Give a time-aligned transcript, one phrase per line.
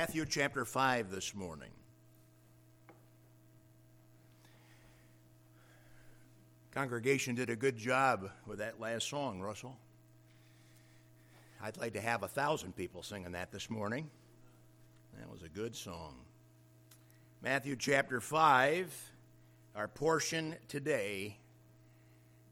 [0.00, 1.72] Matthew chapter 5 this morning.
[6.70, 9.76] Congregation did a good job with that last song, Russell.
[11.60, 14.08] I'd like to have a thousand people singing that this morning.
[15.18, 16.14] That was a good song.
[17.42, 18.94] Matthew chapter 5,
[19.74, 21.38] our portion today,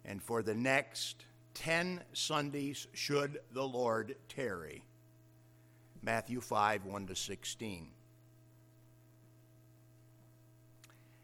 [0.04, 1.24] and for the next
[1.54, 4.82] 10 Sundays, should the Lord tarry.
[6.06, 7.88] Matthew 5, 1 to 16.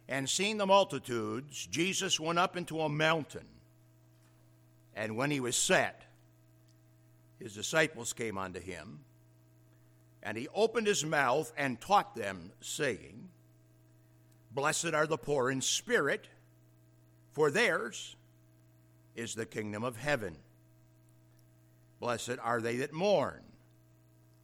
[0.08, 3.46] And seeing the multitudes, Jesus went up into a mountain.
[4.96, 6.02] And when he was set,
[7.38, 8.98] his disciples came unto him.
[10.20, 13.28] And he opened his mouth and taught them, saying,
[14.50, 16.26] Blessed are the poor in spirit,
[17.30, 18.16] for theirs
[19.14, 20.38] is the kingdom of heaven.
[22.00, 23.42] Blessed are they that mourn,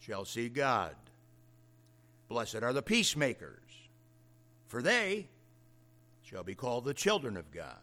[0.00, 0.94] shall see God.
[2.28, 3.58] Blessed are the peacemakers,
[4.66, 5.28] for they
[6.22, 7.76] shall be called the children of God.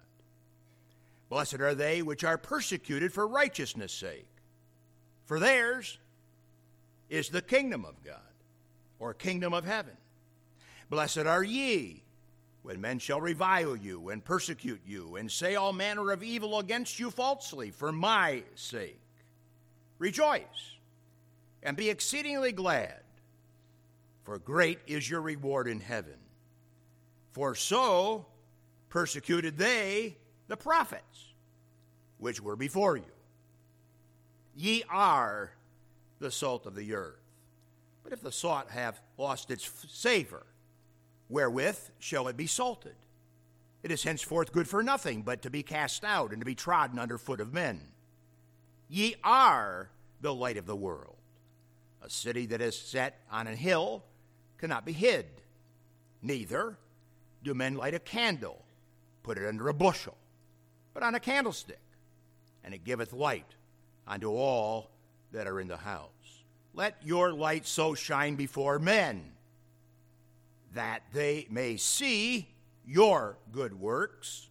[1.30, 4.30] Blessed are they which are persecuted for righteousness' sake,
[5.26, 5.98] for theirs
[7.10, 8.20] is the kingdom of God,
[9.00, 9.98] or kingdom of heaven.
[10.90, 12.04] Blessed are ye
[12.64, 17.00] when men shall revile you and persecute you, and say all manner of evil against
[17.00, 19.00] you falsely for my sake.
[20.00, 20.77] Rejoice
[21.64, 23.02] and be exceedingly glad,
[24.24, 26.18] for great is your reward in heaven.
[27.32, 28.26] For so
[28.90, 31.34] persecuted they the prophets
[32.18, 33.04] which were before you.
[34.56, 35.52] Ye are
[36.20, 37.20] the salt of the earth.
[38.04, 40.46] But if the salt have lost its savor,
[41.30, 42.96] wherewith shall it be salted?
[43.84, 46.98] It is henceforth good for nothing but to be cast out and to be trodden
[46.98, 47.82] under foot of men.
[48.90, 49.90] Ye are
[50.22, 51.17] the light of the world.
[52.02, 54.04] A city that is set on a hill
[54.58, 55.26] cannot be hid.
[56.22, 56.78] Neither
[57.44, 58.64] do men light a candle
[59.24, 60.16] put it under a bushel,
[60.94, 61.82] but on a candlestick,
[62.64, 63.56] and it giveth light
[64.08, 64.90] unto all
[65.34, 66.10] that are in the house.
[66.74, 69.34] Let your light so shine before men
[70.74, 72.48] that they may see
[72.86, 74.48] your good works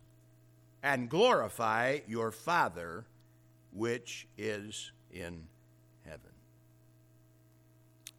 [0.83, 3.07] and glorify your Father
[3.73, 5.47] which is in.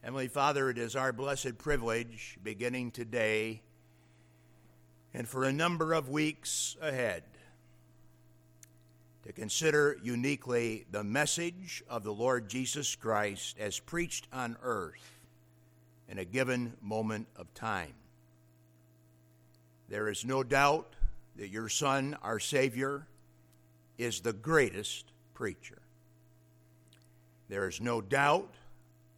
[0.08, 3.62] Heavenly Father, it is our blessed privilege beginning today
[5.14, 7.24] and for a number of weeks ahead
[9.24, 15.12] to consider uniquely the message of the Lord Jesus Christ as preached on earth
[16.08, 17.96] in a given moment of time.
[19.90, 20.96] There is no doubt
[21.36, 23.06] that your Son, our Savior,
[23.98, 25.82] is the greatest preacher.
[27.50, 28.54] There is no doubt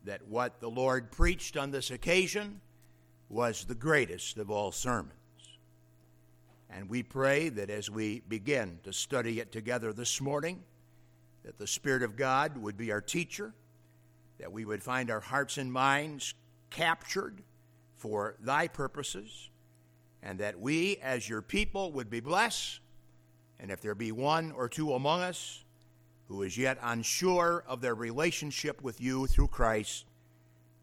[0.09, 2.61] that what the Lord preached on this occasion
[3.29, 5.13] was the greatest of all sermons.
[6.67, 10.63] And we pray that as we begin to study it together this morning,
[11.43, 13.53] that the Spirit of God would be our teacher,
[14.39, 16.33] that we would find our hearts and minds
[16.71, 17.43] captured
[17.95, 19.51] for thy purposes,
[20.23, 22.79] and that we, as your people, would be blessed.
[23.59, 25.63] And if there be one or two among us
[26.29, 30.05] who is yet unsure of their relationship with you through Christ,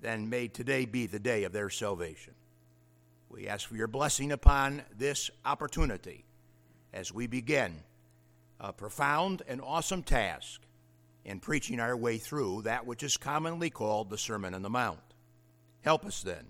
[0.03, 2.35] then may today be the day of their salvation.
[3.31, 6.25] We ask for your blessing upon this opportunity
[6.93, 7.75] as we begin
[8.59, 10.61] a profound and awesome task
[11.25, 14.99] in preaching our way through that which is commonly called the Sermon on the Mount.
[15.83, 16.47] Help us then,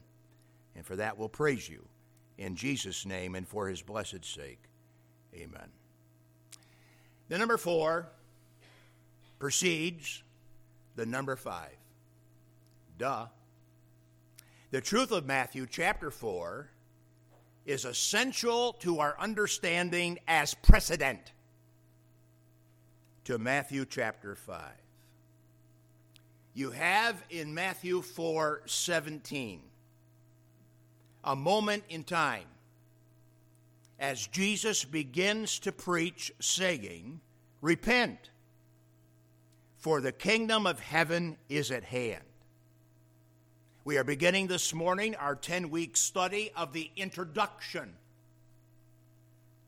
[0.75, 1.85] and for that we'll praise you.
[2.39, 4.63] In Jesus' name and for his blessed sake.
[5.35, 5.69] Amen.
[7.29, 8.09] The number four
[9.39, 10.23] precedes
[10.97, 11.77] the number five.
[12.99, 13.27] Duh.
[14.71, 16.69] The truth of Matthew chapter 4
[17.67, 21.33] is essential to our understanding as precedent
[23.25, 24.61] to Matthew chapter 5.
[26.55, 29.61] You have in Matthew 4 17
[31.25, 32.47] a moment in time
[33.99, 37.21] as Jesus begins to preach, saying,
[37.61, 38.31] Repent,
[39.87, 42.25] for the kingdom of heaven is at hand.
[43.85, 47.95] We are beginning this morning our 10 week study of the introduction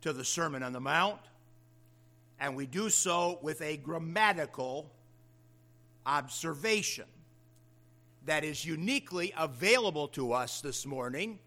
[0.01, 1.21] to the Sermon on the Mount,
[2.41, 4.91] and we do so with a grammatical
[6.05, 7.07] observation
[8.27, 11.39] that is uniquely available to us this morning,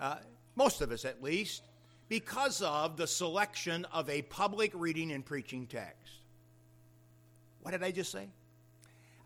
[0.00, 0.16] uh,
[0.56, 1.62] most of us at least,
[2.08, 6.05] because of the selection of a public reading and preaching text.
[7.66, 8.28] What did I just say?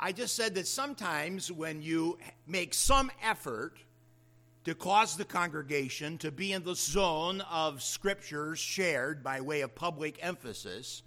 [0.01, 2.17] I just said that sometimes when you
[2.47, 3.77] make some effort
[4.65, 9.75] to cause the congregation to be in the zone of scriptures shared by way of
[9.75, 11.03] public emphasis,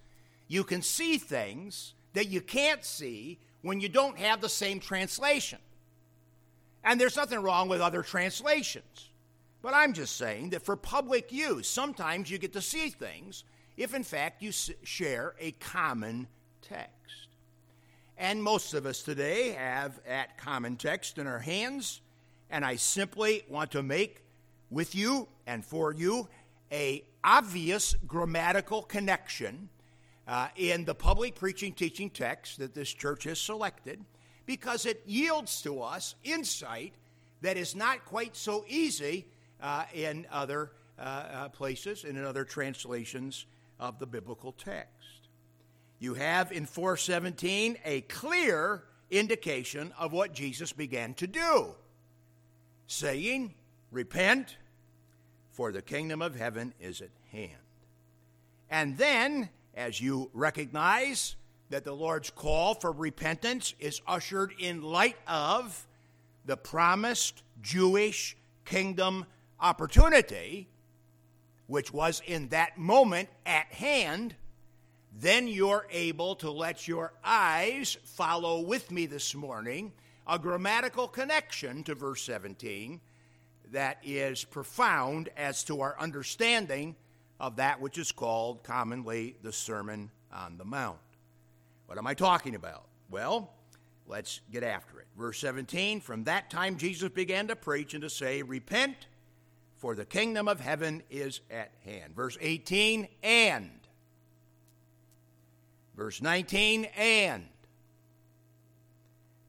[0.47, 5.57] you can see things that you can't see when you don't have the same translation.
[6.83, 9.09] And there's nothing wrong with other translations.
[9.63, 13.44] But I'm just saying that for public use, sometimes you get to see things
[13.75, 16.27] if, in fact, you share a common
[16.63, 17.27] text.
[18.18, 22.01] And most of us today have that common text in our hands,
[22.50, 24.24] and I simply want to make
[24.69, 26.27] with you and for you
[26.71, 29.69] a obvious grammatical connection
[30.27, 34.04] uh, in the public preaching teaching text that this church has selected
[34.45, 36.94] because it yields to us insight
[37.42, 39.27] that is not quite so easy
[39.62, 43.45] uh, in other uh, uh, places and in other translations
[43.80, 45.02] of the biblical text.
[46.03, 51.75] You have in 417 a clear indication of what Jesus began to do,
[52.88, 53.53] saying,
[53.89, 54.57] Repent,
[55.51, 57.53] for the kingdom of heaven is at hand.
[58.69, 61.38] And then, as you recognize
[61.69, 65.88] that the Lord's call for repentance is ushered in light of
[66.45, 68.35] the promised Jewish
[68.65, 69.25] kingdom
[69.57, 70.67] opportunity,
[71.67, 74.35] which was in that moment at hand,
[75.19, 79.92] then you're able to let your eyes follow with me this morning
[80.25, 83.00] a grammatical connection to verse 17
[83.71, 86.95] that is profound as to our understanding
[87.39, 91.00] of that which is called commonly the Sermon on the Mount.
[91.88, 92.86] What am I talking about?
[93.10, 93.51] Well,
[94.07, 95.07] let's get after it.
[95.18, 99.07] Verse 17 From that time Jesus began to preach and to say, Repent
[99.77, 102.15] for the kingdom of heaven is at hand.
[102.15, 103.82] Verse 18, and.
[105.95, 107.44] Verse 19, and.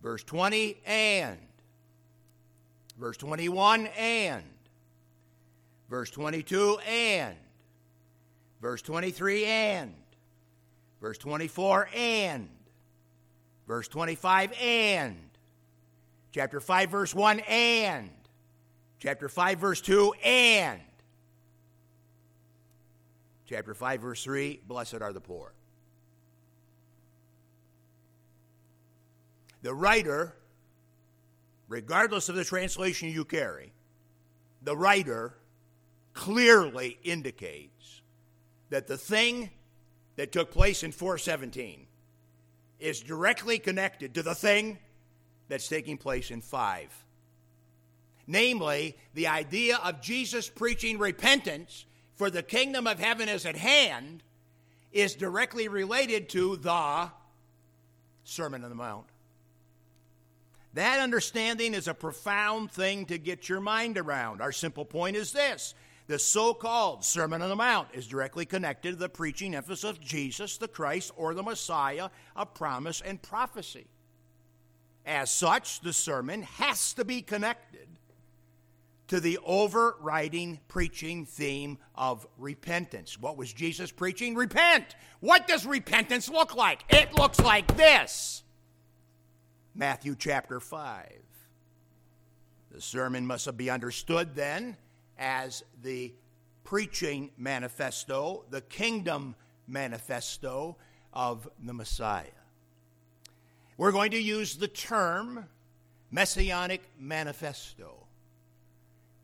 [0.02, 1.38] Verse 20, and.
[2.98, 4.42] Verse 21, and.
[5.88, 7.36] Verse 22, and.
[8.60, 9.94] Verse 23, and.
[11.00, 12.48] Verse 24, and.
[13.66, 15.16] Verse 25, and.
[16.32, 18.10] Chapter 5, verse 1, and
[19.04, 20.80] Chapter 5, verse 2, and.
[23.46, 25.52] Chapter 5, verse 3, blessed are the poor.
[29.64, 30.36] The writer,
[31.68, 33.72] regardless of the translation you carry,
[34.60, 35.38] the writer
[36.12, 38.02] clearly indicates
[38.68, 39.48] that the thing
[40.16, 41.86] that took place in 417
[42.78, 44.78] is directly connected to the thing
[45.48, 47.04] that's taking place in 5
[48.26, 54.22] namely the idea of Jesus preaching repentance for the kingdom of heaven is at hand,
[54.92, 57.10] is directly related to the
[58.24, 59.06] Sermon on the Mount.
[60.74, 64.40] That understanding is a profound thing to get your mind around.
[64.40, 65.74] Our simple point is this
[66.06, 70.00] the so called Sermon on the Mount is directly connected to the preaching emphasis of
[70.00, 73.86] Jesus, the Christ, or the Messiah of promise and prophecy.
[75.06, 77.88] As such, the sermon has to be connected
[79.08, 83.18] to the overriding preaching theme of repentance.
[83.18, 84.34] What was Jesus preaching?
[84.34, 84.96] Repent.
[85.20, 86.84] What does repentance look like?
[86.88, 88.43] It looks like this
[89.74, 91.10] Matthew chapter 5.
[92.70, 94.76] The sermon must be understood then
[95.18, 96.12] as the
[96.64, 99.34] preaching manifesto, the kingdom
[99.68, 100.76] manifesto
[101.12, 102.24] of the Messiah.
[103.76, 105.46] We're going to use the term
[106.10, 108.04] Messianic Manifesto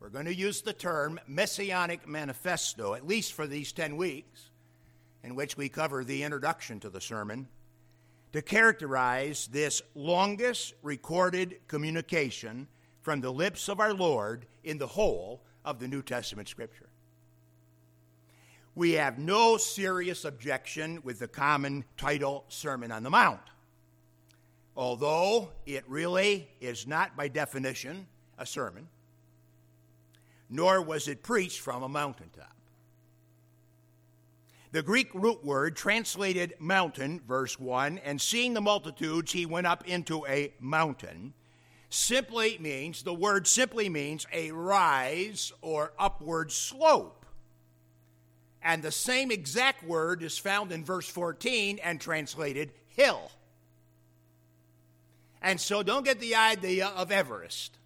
[0.01, 4.49] we're going to use the term Messianic Manifesto, at least for these 10 weeks,
[5.23, 7.47] in which we cover the introduction to the sermon,
[8.33, 12.67] to characterize this longest recorded communication
[13.01, 16.89] from the lips of our Lord in the whole of the New Testament Scripture.
[18.73, 23.41] We have no serious objection with the common title Sermon on the Mount,
[24.77, 28.07] although it really is not by definition
[28.37, 28.87] a sermon
[30.51, 32.53] nor was it preached from a mountaintop.
[34.71, 39.85] The Greek root word translated mountain, verse 1, and seeing the multitudes, he went up
[39.85, 41.33] into a mountain,
[41.89, 47.25] simply means, the word simply means a rise or upward slope.
[48.63, 53.31] And the same exact word is found in verse 14 and translated hill.
[55.41, 57.77] And so don't get the idea of Everest.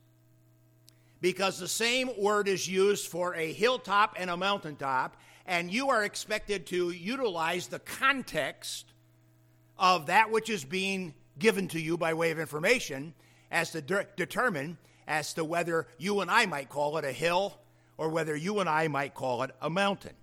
[1.22, 5.16] Because the same word is used for a hilltop and a mountaintop,
[5.46, 8.92] and you are expected to utilize the context
[9.78, 13.14] of that which is being given to you by way of information
[13.52, 17.60] as to de- determine as to whether you and I might call it a hill
[17.98, 20.14] or whether you and I might call it a mountain.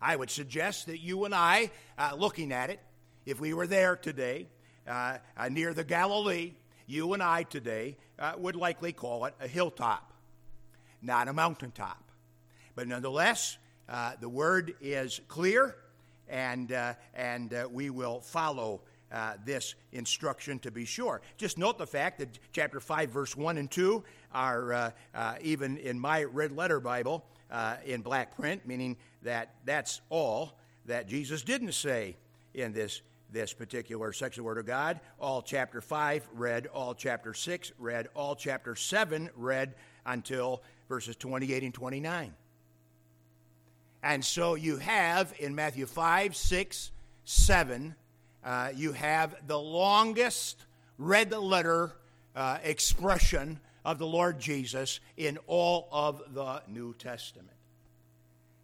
[0.00, 2.80] I would suggest that you and I, uh, looking at it,
[3.26, 4.48] if we were there today
[4.86, 6.52] uh, uh, near the Galilee,
[6.86, 10.12] you and I today uh, would likely call it a hilltop,
[11.02, 12.10] not a mountaintop.
[12.74, 13.58] But nonetheless,
[13.88, 15.76] uh, the word is clear,
[16.28, 18.80] and, uh, and we will follow
[19.10, 21.22] uh, this instruction to be sure.
[21.36, 24.02] Just note the fact that chapter 5, verse 1 and 2
[24.32, 29.54] are uh, uh, even in my red letter Bible uh, in black print, meaning that
[29.64, 32.16] that's all that Jesus didn't say
[32.54, 33.00] in this,
[33.32, 35.00] this particular section of the Word of God.
[35.18, 41.62] All chapter 5 read, all chapter 6 read, all chapter 7 read until verses 28
[41.62, 42.34] and 29.
[44.02, 46.92] And so you have in Matthew 5, 6,
[47.24, 47.94] 7,
[48.44, 50.64] uh, you have the longest
[50.98, 51.92] red letter
[52.36, 57.56] uh, expression of the Lord Jesus in all of the New Testament.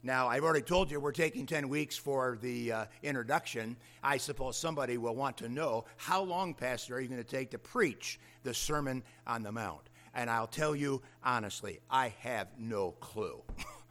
[0.02, 3.76] Now, I've already told you we're taking 10 weeks for the uh, introduction.
[4.02, 7.50] I suppose somebody will want to know how long, Pastor, are you going to take
[7.52, 9.88] to preach the Sermon on the Mount?
[10.14, 13.40] And I'll tell you honestly, I have no clue.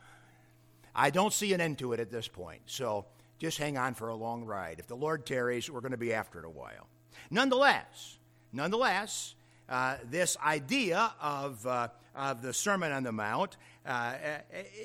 [0.96, 2.62] I don't see an end to it at this point.
[2.66, 3.06] So
[3.40, 4.80] just hang on for a long ride.
[4.80, 6.88] If the Lord tarries, we're going to be after it a while.
[7.30, 8.18] Nonetheless,
[8.52, 9.36] nonetheless,
[9.70, 14.14] uh, this idea of, uh, of the Sermon on the Mount uh,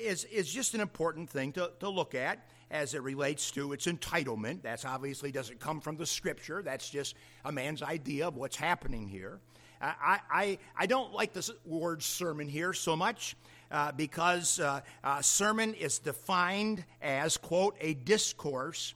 [0.03, 3.87] is, is just an important thing to, to look at as it relates to its
[3.87, 4.61] entitlement.
[4.63, 9.07] That obviously doesn't come from the scripture, that's just a man's idea of what's happening
[9.07, 9.39] here.
[9.81, 13.37] I, I, I don't like the word sermon here so much
[13.71, 18.93] uh, because uh, uh, sermon is defined as, quote, a discourse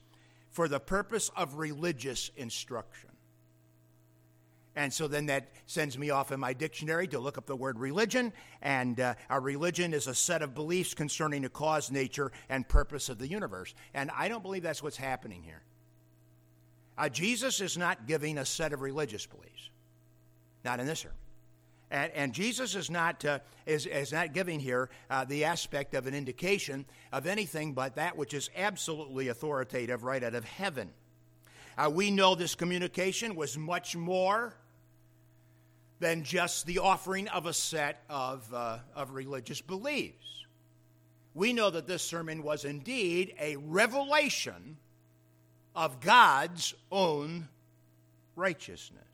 [0.50, 3.10] for the purpose of religious instruction.
[4.76, 7.78] And so then that sends me off in my dictionary to look up the word
[7.78, 8.34] religion.
[8.62, 13.10] And uh, a religion is a set of beliefs concerning the cause, nature, and purpose
[13.10, 13.76] of the universe.
[13.94, 15.62] And I don't believe that's what's happening here.
[16.98, 19.70] Uh, Jesus is not giving a set of religious beliefs,
[20.64, 21.18] not in this sermon.
[21.94, 26.08] And, and Jesus is not, uh, is, is not giving here uh, the aspect of
[26.08, 30.90] an indication of anything but that which is absolutely authoritative right out of heaven.
[31.78, 34.56] Uh, we know this communication was much more
[36.00, 40.46] than just the offering of a set of, uh, of religious beliefs.
[41.36, 44.78] We know that this sermon was indeed a revelation
[45.76, 47.50] of God's own
[48.36, 49.13] righteousness.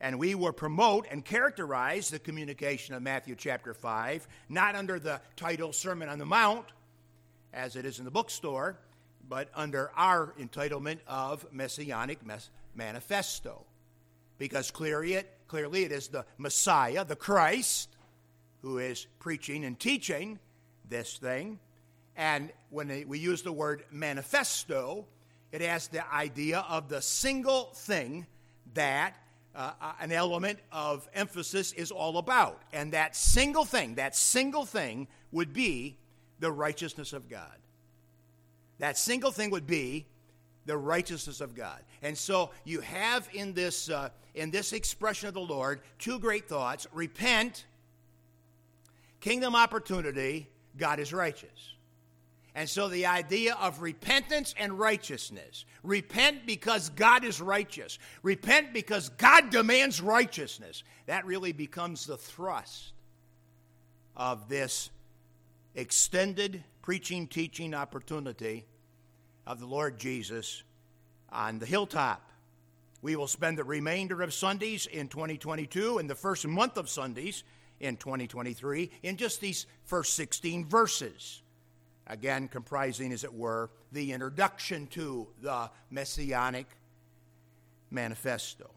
[0.00, 5.20] And we will promote and characterize the communication of Matthew chapter 5, not under the
[5.36, 6.66] title Sermon on the Mount,
[7.52, 8.78] as it is in the bookstore,
[9.28, 12.18] but under our entitlement of Messianic
[12.74, 13.64] Manifesto.
[14.38, 17.90] Because clearly it, clearly it is the Messiah, the Christ,
[18.62, 20.38] who is preaching and teaching
[20.88, 21.58] this thing.
[22.16, 25.06] And when we use the word manifesto,
[25.52, 28.26] it has the idea of the single thing
[28.74, 29.14] that
[29.54, 32.62] uh, uh, an element of emphasis is all about.
[32.72, 35.96] And that single thing, that single thing would be
[36.38, 37.56] the righteousness of God.
[38.78, 40.06] That single thing would be
[40.66, 41.80] the righteousness of God.
[42.02, 46.48] And so you have in this, uh, in this expression of the Lord two great
[46.48, 47.66] thoughts repent,
[49.20, 51.69] kingdom opportunity, God is righteous.
[52.54, 55.64] And so the idea of repentance and righteousness.
[55.82, 60.82] Repent because God is righteous, repent because God demands righteousness.
[61.06, 62.92] That really becomes the thrust
[64.16, 64.90] of this
[65.74, 68.66] extended preaching, teaching opportunity
[69.46, 70.64] of the Lord Jesus
[71.30, 72.30] on the hilltop.
[73.02, 77.44] We will spend the remainder of Sundays in 2022 and the first month of Sundays
[77.78, 81.42] in 2023 in just these first 16 verses
[82.10, 86.66] again, comprising, as it were, the introduction to the Messianic
[87.90, 88.70] Manifesto.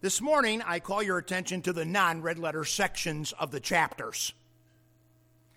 [0.00, 4.32] This morning, I call your attention to the non red letter sections of the chapters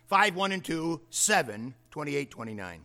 [0.07, 2.81] 5, 1, and 2, 7, 28, 29.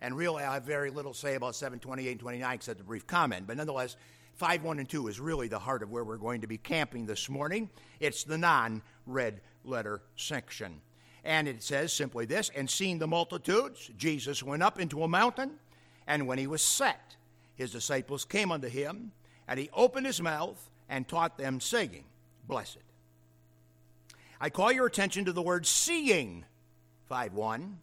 [0.00, 2.84] And really, I have very little to say about 7, 28, and 29 except a
[2.84, 3.46] brief comment.
[3.46, 3.96] But nonetheless,
[4.34, 7.06] 5, 1, and 2 is really the heart of where we're going to be camping
[7.06, 7.70] this morning.
[7.98, 10.80] It's the non red letter section.
[11.24, 15.52] And it says simply this And seeing the multitudes, Jesus went up into a mountain,
[16.06, 17.16] and when he was set,
[17.56, 19.12] his disciples came unto him,
[19.48, 22.04] and he opened his mouth and taught them, saying,
[22.46, 22.78] Blessed.
[24.40, 26.44] I call your attention to the word seeing,
[27.08, 27.78] 5 1.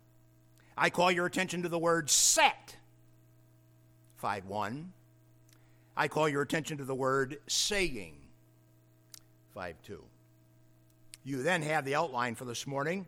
[0.78, 2.76] I call your attention to the word set,
[4.18, 4.94] 5 1.
[5.98, 8.16] I call your attention to the word saying,
[9.56, 10.04] 5 2.
[11.24, 13.08] You then have the outline for this morning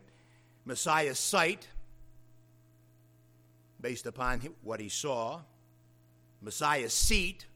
[0.64, 1.68] Messiah's sight,
[3.80, 5.40] based upon what he saw,
[6.40, 7.46] Messiah's seat,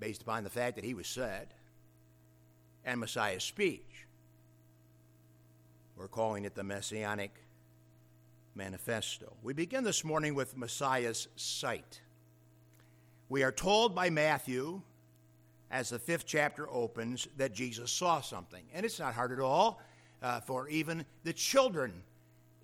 [0.00, 1.48] based upon the fact that he was said,
[2.84, 4.06] and Messiah's speech.
[5.96, 7.32] We're calling it the Messianic
[8.54, 9.36] Manifesto.
[9.42, 12.00] We begin this morning with Messiah's sight.
[13.28, 14.82] We are told by Matthew,
[15.70, 18.64] as the fifth chapter opens, that Jesus saw something.
[18.72, 19.80] And it's not hard at all
[20.22, 21.92] uh, for even the children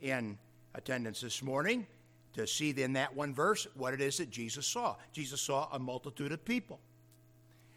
[0.03, 0.39] in
[0.75, 1.87] attendance this morning
[2.35, 4.97] to see in that one verse what it is that Jesus saw.
[5.13, 6.81] Jesus saw a multitude of people.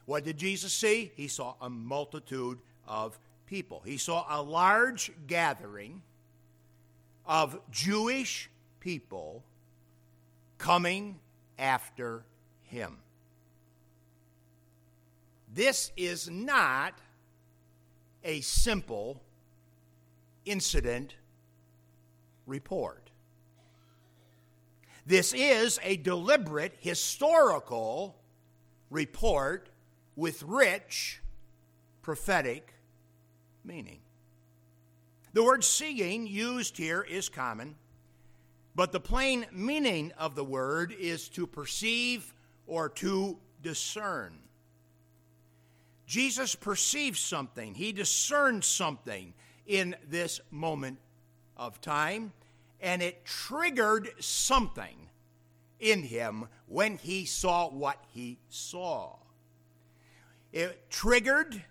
[0.06, 1.12] What did Jesus see?
[1.16, 3.82] He saw a multitude of people.
[3.86, 6.02] He saw a large gathering
[7.26, 9.44] of Jewish people
[10.58, 11.20] coming
[11.60, 12.24] after
[12.64, 12.98] him.
[15.54, 16.94] This is not
[18.24, 19.22] a simple
[20.48, 21.16] incident
[22.46, 23.12] report.
[25.06, 28.18] This is a deliberate historical
[28.90, 29.70] report
[30.16, 31.22] with rich
[32.02, 32.74] prophetic
[33.64, 34.00] meaning.
[35.34, 37.76] The word seeing used here is common,
[38.76, 42.34] but the plain meaning of the word is to perceive
[42.66, 44.40] or to discern.
[46.06, 49.34] Jesus perceived something, he discerned something
[49.68, 50.98] in this moment
[51.56, 52.32] of time,
[52.82, 55.10] and it triggered something
[55.80, 59.16] in him when he saw what he saw.
[60.52, 61.62] It triggered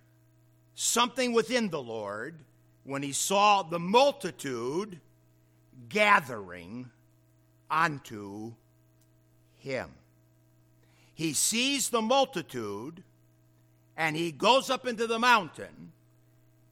[0.74, 2.36] something within the Lord
[2.84, 5.00] when he saw the multitude
[5.88, 6.90] gathering
[7.70, 8.52] unto
[9.56, 9.90] him.
[11.14, 13.02] He sees the multitude
[13.96, 15.92] and he goes up into the mountain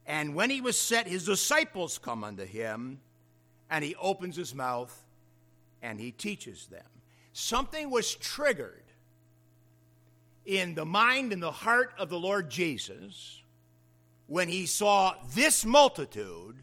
[0.05, 2.99] and when he was set, his disciples come unto him,
[3.69, 5.03] and he opens his mouth
[5.81, 6.85] and he teaches them.
[7.33, 8.83] Something was triggered
[10.45, 13.41] in the mind and the heart of the Lord Jesus
[14.27, 16.55] when he saw this multitude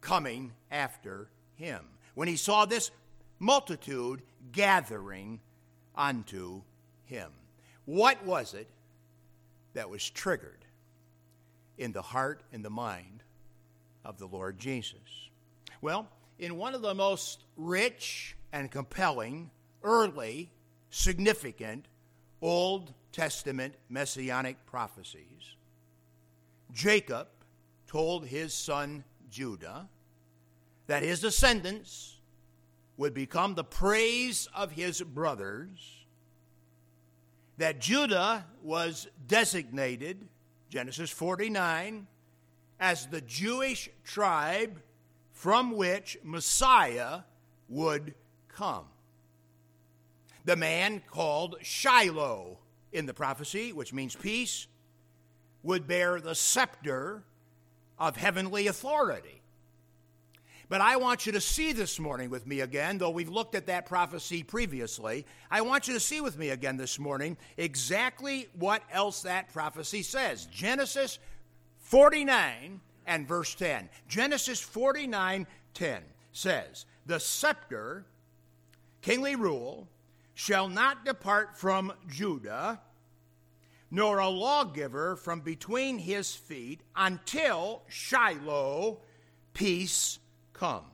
[0.00, 1.84] coming after him.
[2.14, 2.90] When he saw this
[3.38, 5.40] multitude gathering
[5.96, 6.62] unto
[7.04, 7.30] him.
[7.84, 8.68] What was it
[9.74, 10.57] that was triggered?
[11.78, 13.22] In the heart and the mind
[14.04, 15.30] of the Lord Jesus?
[15.80, 19.50] Well, in one of the most rich and compelling,
[19.82, 20.50] early,
[20.90, 21.86] significant
[22.40, 25.56] Old Testament messianic prophecies,
[26.72, 27.28] Jacob
[27.86, 29.88] told his son Judah
[30.86, 32.18] that his descendants
[32.96, 36.04] would become the praise of his brothers,
[37.56, 40.28] that Judah was designated
[40.68, 42.06] Genesis 49,
[42.78, 44.80] as the Jewish tribe
[45.32, 47.20] from which Messiah
[47.68, 48.14] would
[48.48, 48.84] come.
[50.44, 52.58] The man called Shiloh
[52.92, 54.66] in the prophecy, which means peace,
[55.62, 57.24] would bear the scepter
[57.98, 59.37] of heavenly authority.
[60.68, 63.66] But I want you to see this morning with me again, though we've looked at
[63.66, 65.24] that prophecy previously.
[65.50, 70.02] I want you to see with me again this morning exactly what else that prophecy
[70.02, 70.44] says.
[70.46, 71.18] Genesis
[71.78, 73.88] 49 and verse 10.
[74.08, 76.02] Genesis 49 10
[76.32, 78.04] says, The scepter,
[79.00, 79.88] kingly rule,
[80.34, 82.80] shall not depart from Judah,
[83.90, 88.98] nor a lawgiver from between his feet until Shiloh
[89.54, 90.18] peace
[90.58, 90.84] come.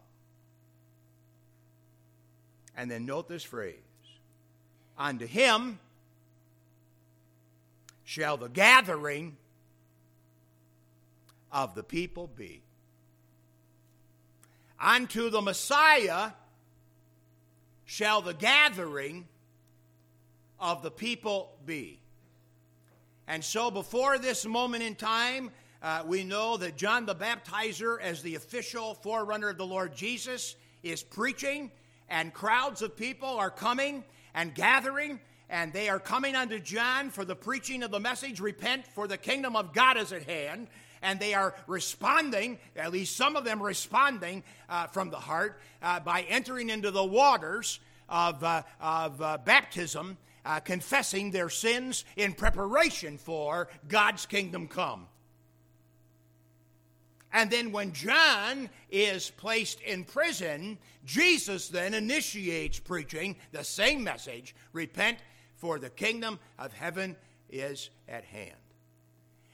[2.76, 3.74] And then note this phrase
[4.98, 5.78] Unto him
[8.04, 9.36] shall the gathering
[11.50, 12.62] of the people be.
[14.78, 16.32] Unto the Messiah
[17.84, 19.26] shall the gathering
[20.58, 22.00] of the people be.
[23.26, 25.50] And so, before this moment in time,
[25.84, 30.56] uh, we know that John the Baptizer, as the official forerunner of the Lord Jesus,
[30.82, 31.70] is preaching,
[32.08, 35.20] and crowds of people are coming and gathering,
[35.50, 39.18] and they are coming unto John for the preaching of the message repent, for the
[39.18, 40.68] kingdom of God is at hand.
[41.02, 46.00] And they are responding, at least some of them responding uh, from the heart, uh,
[46.00, 50.16] by entering into the waters of, uh, of uh, baptism,
[50.46, 55.08] uh, confessing their sins in preparation for God's kingdom come.
[57.34, 64.54] And then when John is placed in prison, Jesus then initiates preaching the same message
[64.72, 65.18] repent,
[65.56, 67.16] for the kingdom of heaven
[67.50, 68.54] is at hand.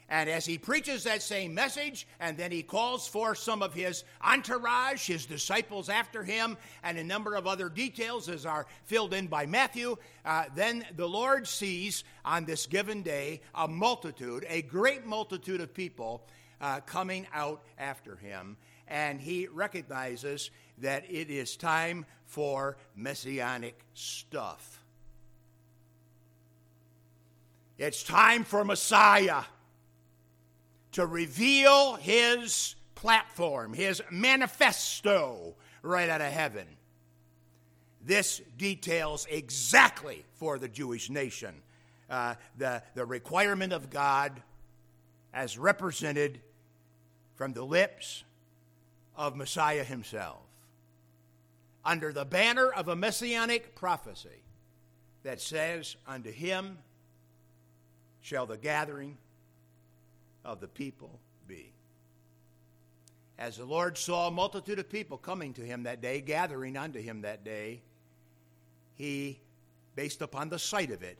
[0.09, 4.03] And as he preaches that same message, and then he calls for some of his
[4.21, 9.27] entourage, his disciples after him, and a number of other details as are filled in
[9.27, 15.05] by Matthew, uh, then the Lord sees on this given day a multitude, a great
[15.05, 16.27] multitude of people
[16.61, 18.55] uh, coming out after him,
[18.87, 24.79] and he recognizes that it is time for messianic stuff.
[27.77, 29.43] It's time for Messiah
[30.91, 36.67] to reveal his platform, his manifesto right out of heaven.
[38.05, 41.55] This details exactly for the Jewish nation
[42.11, 44.43] uh, the, the requirement of God
[45.33, 46.41] as represented
[47.41, 48.23] from the lips
[49.15, 50.43] of Messiah himself
[51.83, 54.43] under the banner of a messianic prophecy
[55.23, 56.77] that says, Unto him
[58.21, 59.17] shall the gathering
[60.45, 61.73] of the people be.
[63.39, 67.01] As the Lord saw a multitude of people coming to him that day, gathering unto
[67.01, 67.81] him that day,
[68.93, 69.39] he,
[69.95, 71.17] based upon the sight of it,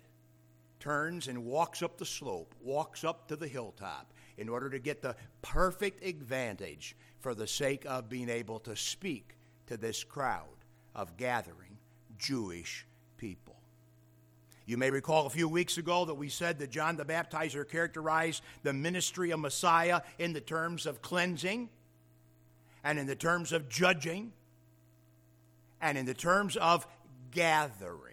[0.79, 5.03] turns and walks up the slope, walks up to the hilltop, in order to get
[5.03, 10.47] the perfect advantage for the sake of being able to speak to this crowd
[10.95, 11.77] of gathering
[12.17, 13.55] Jewish people.
[14.65, 18.41] You may recall a few weeks ago that we said that John the Baptizer characterized
[18.63, 21.69] the ministry of Messiah in the terms of cleansing,
[22.83, 24.33] and in the terms of judging,
[25.81, 26.87] and in the terms of
[27.29, 28.10] gathering.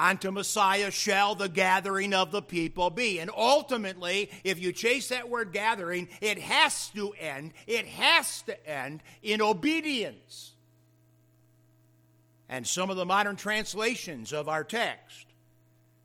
[0.00, 3.18] Unto Messiah shall the gathering of the people be.
[3.18, 8.66] And ultimately, if you chase that word gathering, it has to end, it has to
[8.66, 10.52] end in obedience.
[12.48, 15.26] And some of the modern translations of our text,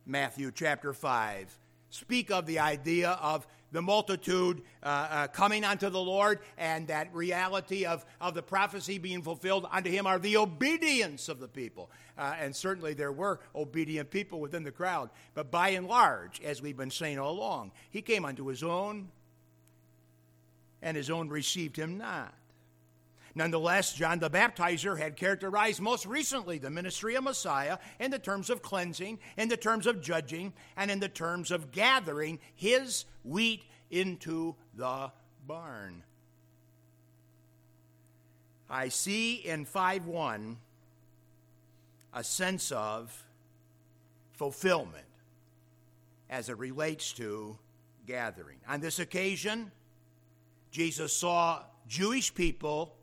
[0.06, 1.58] Matthew chapter 5,
[1.90, 7.14] speak of the idea of the multitude uh, uh, coming unto the Lord, and that
[7.14, 11.92] reality of, of the prophecy being fulfilled unto him are the obedience of the people.
[12.18, 15.10] Uh, and certainly there were obedient people within the crowd.
[15.34, 19.10] But by and large, as we've been saying all along, he came unto his own,
[20.82, 22.34] and his own received him not.
[23.38, 28.50] Nonetheless, John the Baptizer had characterized most recently the ministry of Messiah in the terms
[28.50, 33.66] of cleansing, in the terms of judging, and in the terms of gathering his wheat
[33.92, 35.12] into the
[35.46, 36.04] barn.
[38.70, 40.58] I see in 5 1
[42.14, 43.26] a sense of
[44.32, 45.06] fulfillment
[46.30, 47.58] as it relates to
[48.08, 48.60] gathering.
[48.68, 49.72] On this occasion,
[50.72, 52.95] Jesus saw Jewish people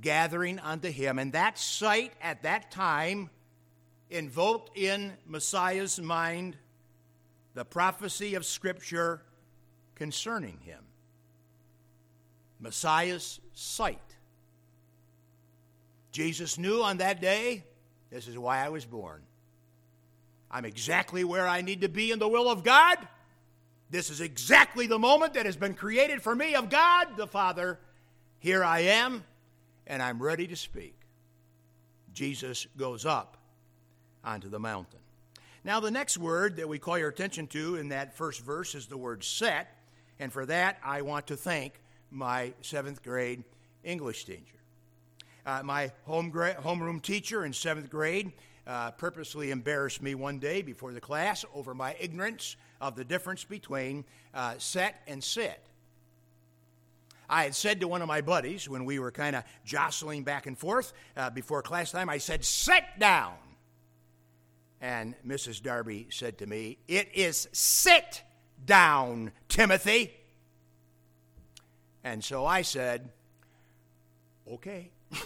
[0.00, 1.18] gathering unto him.
[1.18, 3.30] And that sight at that time
[4.10, 6.56] invoked in Messiah's mind
[7.54, 9.22] the prophecy of Scripture
[9.94, 10.84] concerning him.
[12.60, 13.98] Messiah's sight.
[16.12, 17.64] Jesus knew on that day,
[18.10, 19.22] this is why I was born.
[20.50, 22.96] I'm exactly where I need to be in the will of God.
[23.90, 27.78] This is exactly the moment that has been created for me of God the Father.
[28.38, 29.24] Here I am
[29.88, 30.94] and I'm ready to speak.
[32.12, 33.38] Jesus goes up
[34.22, 35.00] onto the mountain.
[35.64, 38.86] Now, the next word that we call your attention to in that first verse is
[38.86, 39.74] the word set,
[40.20, 43.42] and for that I want to thank my seventh grade
[43.82, 44.42] English teacher.
[45.44, 48.32] Uh, my home gra- homeroom teacher in seventh grade
[48.66, 53.44] uh, purposely embarrassed me one day before the class over my ignorance of the difference
[53.44, 55.60] between uh, set and sit.
[57.28, 60.46] I had said to one of my buddies when we were kind of jostling back
[60.46, 63.34] and forth uh, before class time, I said, Sit down.
[64.80, 65.62] And Mrs.
[65.62, 68.22] Darby said to me, It is sit
[68.64, 70.12] down, Timothy.
[72.04, 73.10] And so I said,
[74.50, 74.90] Okay.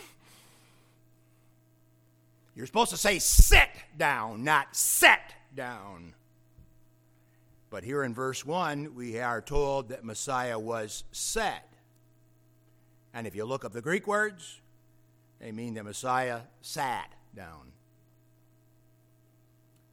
[2.55, 6.15] You're supposed to say sit down, not set down.
[7.71, 11.72] But here in verse 1, we are told that Messiah was set.
[13.15, 14.61] And if you look up the Greek words,
[15.39, 17.73] they mean the Messiah sat down.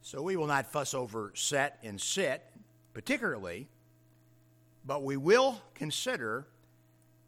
[0.00, 2.42] So we will not fuss over set and sit,
[2.94, 3.68] particularly,
[4.84, 6.46] but we will consider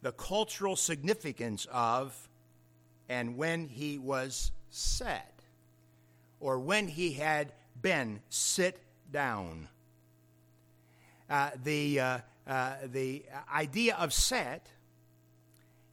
[0.01, 2.29] the cultural significance of
[3.07, 5.41] and when he was set,
[6.39, 8.79] or when he had been sit
[9.11, 9.67] down.
[11.29, 14.67] Uh, the, uh, uh, the idea of set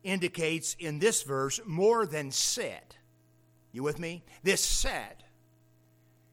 [0.03, 2.97] indicates in this verse more than sit.
[3.73, 4.25] You with me?
[4.43, 5.23] This set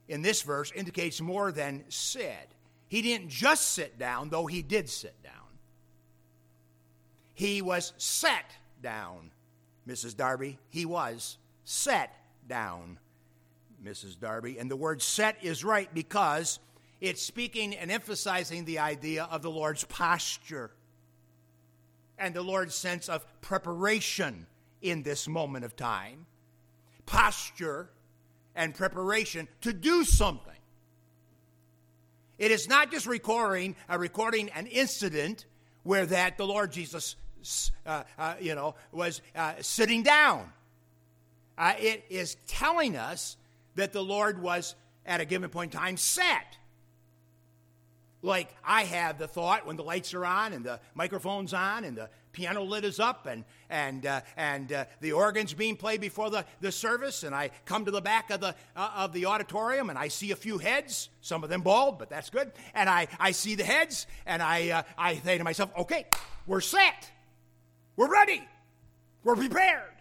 [0.07, 2.53] in this verse indicates more than sit.
[2.87, 5.33] He didn't just sit down, though he did sit down.
[7.33, 8.51] He was set
[8.81, 9.31] down,
[9.87, 10.15] Mrs.
[10.15, 10.57] Darby.
[10.69, 12.15] He was set
[12.47, 12.97] down,
[13.83, 14.19] Mrs.
[14.19, 14.57] Darby.
[14.57, 16.59] And the word set is right because
[17.01, 20.71] it's speaking and emphasizing the idea of the Lord's posture
[22.17, 24.47] and the Lord's sense of preparation
[24.81, 26.25] in this moment of time.
[27.05, 27.89] Posture
[28.55, 30.53] and preparation to do something.
[32.37, 35.45] It is not just recording, uh, recording an incident
[35.83, 37.15] where that the Lord Jesus,
[37.85, 40.51] uh, uh, you know, was uh, sitting down.
[41.57, 43.37] Uh, it is telling us
[43.75, 44.75] that the Lord was
[45.05, 46.57] at a given point in time set.
[48.21, 51.95] Like I have the thought when the lights are on and the microphone's on and
[51.95, 56.29] the piano lid is up and, and, uh, and uh, the organ's being played before
[56.29, 59.89] the, the service, and I come to the back of the, uh, of the auditorium
[59.89, 62.51] and I see a few heads, some of them bald, but that's good.
[62.73, 66.05] And I, I see the heads, and I, uh, I say to myself, okay,
[66.47, 67.09] we're set,
[67.95, 68.47] we're ready,
[69.23, 69.93] we're prepared.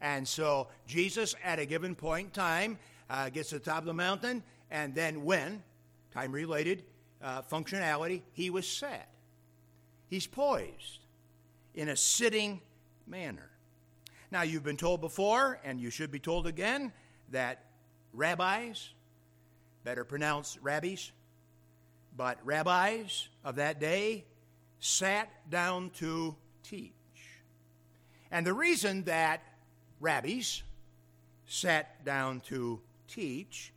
[0.00, 2.78] And so Jesus, at a given point in time,
[3.10, 5.62] uh, gets to the top of the mountain, and then when,
[6.12, 6.84] time related
[7.24, 9.08] uh, functionality, he was set.
[10.08, 10.98] He's poised
[11.74, 12.60] in a sitting
[13.06, 13.50] manner.
[14.30, 16.92] Now, you've been told before, and you should be told again,
[17.30, 17.64] that
[18.12, 18.90] rabbis,
[19.82, 21.10] better pronounced rabbis,
[22.16, 24.24] but rabbis of that day
[24.78, 26.92] sat down to teach.
[28.30, 29.42] And the reason that
[29.98, 30.62] rabbis
[31.46, 33.72] sat down to teach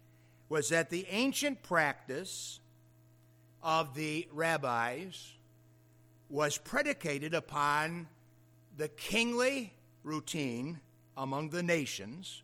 [0.50, 2.60] was that the ancient practice
[3.64, 5.34] of the rabbis
[6.30, 8.08] was predicated upon
[8.78, 10.80] the kingly routine
[11.18, 12.44] among the nations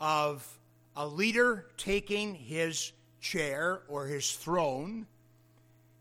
[0.00, 0.58] of
[0.96, 5.06] a leader taking his chair or his throne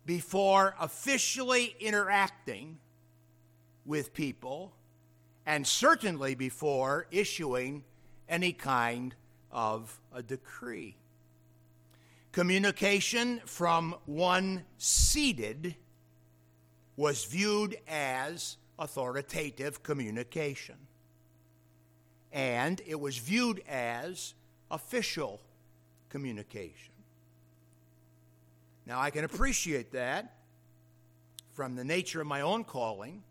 [0.05, 2.79] before officially interacting
[3.85, 4.71] with people
[5.45, 7.83] and certainly before issuing
[8.27, 9.13] any kind
[9.51, 10.95] of a decree.
[12.31, 15.75] Communication from one seated
[16.95, 20.75] was viewed as authoritative communication.
[22.31, 24.35] And it was viewed as
[24.69, 25.41] official
[26.09, 26.93] communication.
[28.85, 30.35] Now, I can appreciate that
[31.53, 33.23] from the nature of my own calling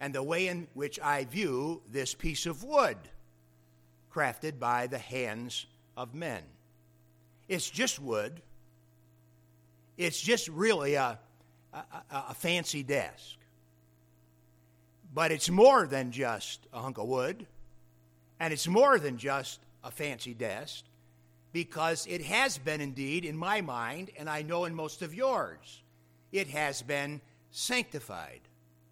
[0.00, 2.96] and the way in which I view this piece of wood
[4.12, 5.66] crafted by the hands
[5.96, 6.42] of men.
[7.50, 8.40] It's just wood.
[9.98, 11.18] It's just really a,
[11.74, 11.82] a,
[12.12, 13.36] a, fancy desk.
[15.12, 17.48] But it's more than just a hunk of wood,
[18.38, 20.84] and it's more than just a fancy desk,
[21.52, 25.82] because it has been indeed, in my mind, and I know in most of yours,
[26.30, 28.42] it has been sanctified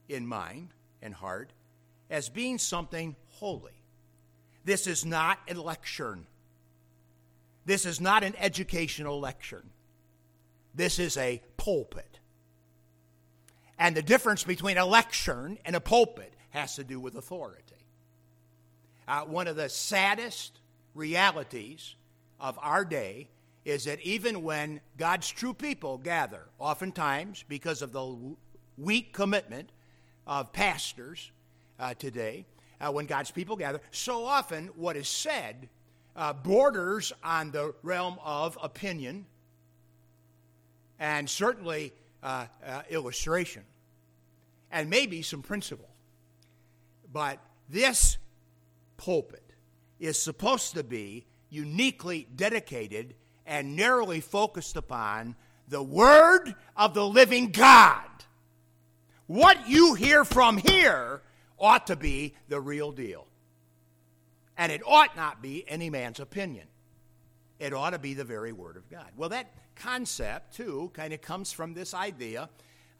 [0.09, 1.53] in mind and heart
[2.11, 3.85] as being something holy.
[4.65, 6.19] This is not a lecture.
[7.69, 9.63] This is not an educational lecture.
[10.75, 12.19] This is a pulpit.
[13.79, 17.77] And the difference between a lectern and a pulpit has to do with authority.
[19.07, 20.61] Uh, one of the saddest
[20.95, 21.95] realities
[22.41, 23.29] of our day
[23.67, 28.35] is that even when God's true people gather, oftentimes because of the
[28.79, 29.73] weak commitment
[30.27, 31.33] of pastors
[31.79, 32.47] uh, today,
[32.81, 35.69] uh, when God's people gather, so often what is said
[36.17, 39.27] uh, borders on the realm of opinion
[40.99, 41.93] and certainly
[42.23, 43.63] uh, uh, illustration
[44.71, 45.89] and maybe some principle.
[47.13, 48.19] But this
[48.97, 49.53] pulpit
[49.99, 53.15] is supposed to be uniquely dedicated
[53.47, 55.37] and narrowly focused upon
[55.69, 58.05] the Word of the living God.
[59.27, 61.23] What you hear from here
[61.59, 63.28] ought to be the real deal.
[64.59, 66.67] And it ought not be any man's opinion.
[67.59, 69.11] It ought to be the very Word of God.
[69.17, 72.51] Well, that concept, too, kind of comes from this idea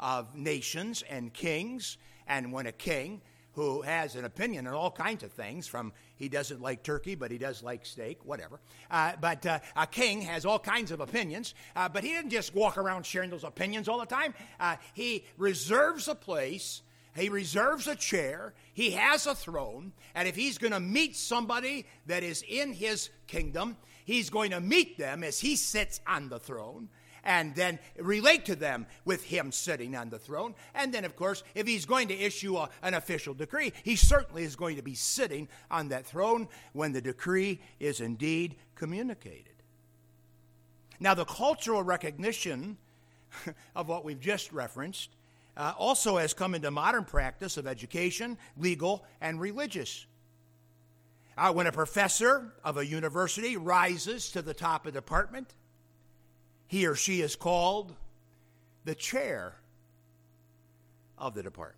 [0.01, 1.99] of nations and kings.
[2.27, 3.21] And when a king
[3.53, 7.31] who has an opinion on all kinds of things, from he doesn't like turkey, but
[7.33, 8.61] he does like steak, whatever.
[8.89, 12.55] Uh, but uh, a king has all kinds of opinions, uh, but he didn't just
[12.55, 14.33] walk around sharing those opinions all the time.
[14.61, 16.83] Uh, he reserves a place.
[17.19, 18.55] He reserves a chair.
[18.73, 19.93] He has a throne.
[20.15, 24.61] And if he's going to meet somebody that is in his kingdom, he's going to
[24.61, 26.89] meet them as he sits on the throne
[27.25, 30.55] and then relate to them with him sitting on the throne.
[30.75, 34.45] And then, of course, if he's going to issue a, an official decree, he certainly
[34.45, 39.63] is going to be sitting on that throne when the decree is indeed communicated.
[41.01, 42.79] Now, the cultural recognition
[43.77, 45.11] of what we've just referenced
[45.59, 50.07] uh, also has come into modern practice of education, legal, and religious.
[51.37, 55.55] Uh, when a professor of a university rises to the top of the department,
[56.69, 57.95] he or she is called
[58.85, 59.57] the chair
[61.19, 61.77] of the department.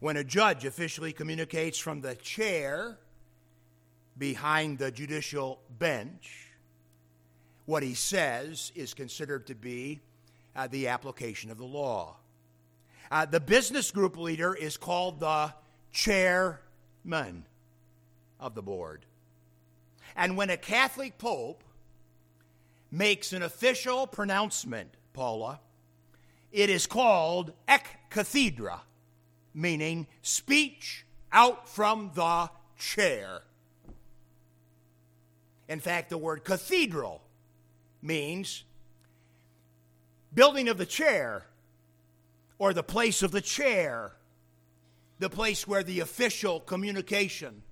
[0.00, 2.98] When a judge officially communicates from the chair
[4.18, 6.48] behind the judicial bench,
[7.66, 10.00] what he says is considered to be
[10.56, 12.16] uh, the application of the law.
[13.10, 15.52] Uh, the business group leader is called the
[15.90, 17.44] chairman
[18.38, 19.04] of the board.
[20.16, 21.64] And when a Catholic pope
[22.90, 25.60] makes an official pronouncement, Paula,
[26.52, 28.82] it is called ex cathedra,
[29.54, 33.42] meaning speech out from the chair.
[35.68, 37.22] In fact, the word cathedral
[38.02, 38.64] means
[40.34, 41.44] building of the chair
[42.60, 44.12] or the place of the chair,
[45.18, 47.62] the place where the official communication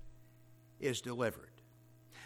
[0.81, 1.49] is delivered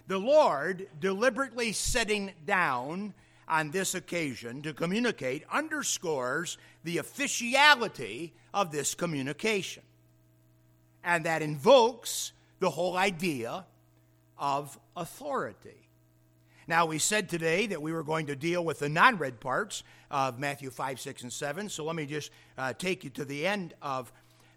[0.07, 3.13] the Lord deliberately sitting down
[3.47, 9.83] on this occasion to communicate underscores the officiality of this communication.
[11.03, 13.65] And that invokes the whole idea
[14.37, 15.82] of authority.
[16.67, 19.83] Now, we said today that we were going to deal with the non read parts
[20.09, 21.69] of Matthew 5, 6, and 7.
[21.69, 24.13] So let me just uh, take you to the end of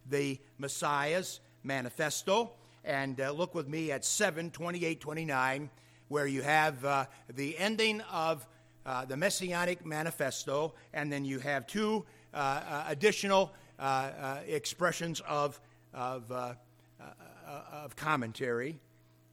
[0.08, 2.52] the Messiah's manifesto
[2.84, 5.70] and uh, look with me at 7 28 29,
[6.08, 8.46] where you have uh, the ending of
[8.86, 13.52] uh, the Messianic Manifesto, and then you have two uh, uh, additional
[14.46, 15.60] expressions of,
[15.92, 18.78] of, of commentary.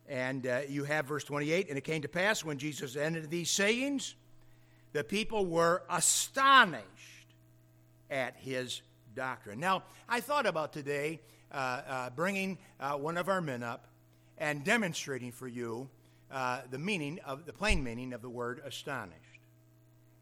[0.10, 4.16] And you have verse 28 And it came to pass when Jesus ended these sayings,
[4.92, 6.84] the people were astonished
[8.12, 8.82] at his
[9.16, 9.60] doctrine.
[9.60, 11.20] Now, I thought about today
[11.52, 13.88] uh, uh, bringing uh, one of our men up
[14.38, 15.90] and demonstrating for you
[16.72, 19.20] the meaning of the plain meaning of the word astonished.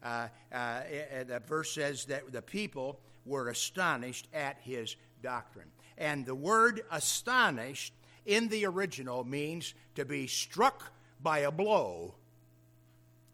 [0.02, 0.80] Uh, uh,
[1.26, 5.68] the verse says that the people were astonished at his doctrine.
[5.96, 7.94] And the word astonished
[8.26, 12.14] in the original means to be struck by a blow.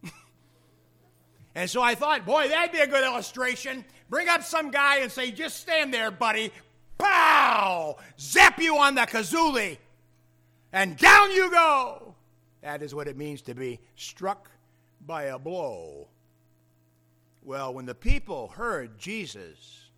[1.55, 3.85] and so I thought, boy, that'd be a good illustration.
[4.11, 6.53] Bring up some guy and say, just stand there, buddy
[6.99, 9.79] pow, zap you on the kazuli,
[10.73, 12.15] and down you go.
[12.61, 14.51] That is what it means to be struck
[15.07, 16.09] by a blow.
[17.43, 19.91] Well, when the people heard Jesus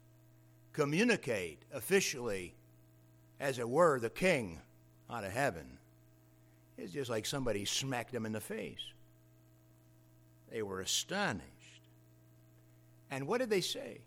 [0.72, 2.54] communicate officially,
[3.40, 4.60] as it were, the king
[5.10, 5.78] out of heaven,
[6.78, 8.80] it's just like somebody smacked them in the face.
[10.50, 11.46] They were astonished.
[13.10, 14.00] And what did they say?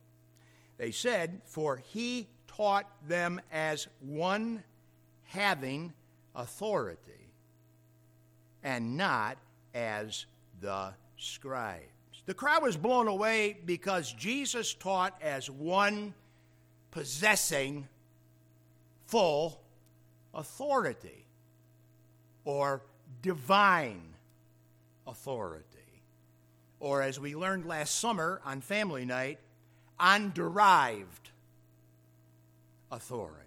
[0.78, 4.64] They said, For he taught them as one
[5.26, 5.94] having
[6.36, 7.32] authority
[8.64, 9.38] and not
[9.74, 10.26] as
[10.62, 11.84] the scribes.
[12.26, 16.14] The crowd was blown away because Jesus taught as one
[16.92, 17.88] possessing
[19.08, 19.60] full
[20.34, 21.26] authority
[22.46, 22.82] or
[23.22, 24.02] divine
[25.08, 25.68] authority.
[26.80, 29.40] Or, as we learned last summer on family night,
[30.00, 31.32] underived
[32.92, 33.40] authority.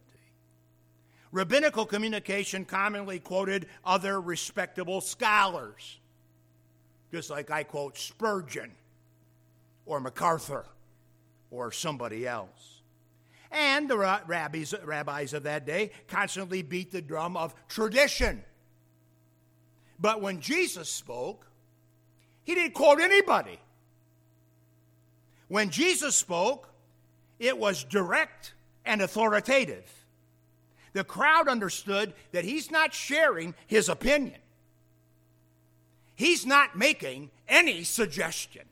[1.33, 5.99] Rabbinical communication commonly quoted other respectable scholars,
[7.13, 8.73] just like I quote Spurgeon
[9.85, 10.65] or MacArthur
[11.51, 12.76] or somebody else.
[13.51, 18.45] And the rabbis, rabbis of that day constantly beat the drum of tradition.
[19.99, 21.47] But when Jesus spoke,
[22.43, 23.59] he didn't quote anybody.
[25.49, 26.69] When Jesus spoke,
[27.39, 29.91] it was direct and authoritative.
[30.93, 34.41] The crowd understood that he's not sharing his opinion,
[36.15, 38.63] he's not making any suggestion.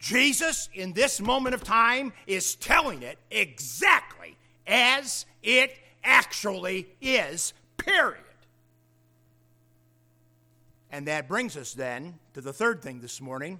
[0.00, 4.36] Jesus, in this moment of time, is telling it exactly
[4.66, 8.24] as it actually is, period.
[10.90, 13.58] And that brings us then to the third thing this morning.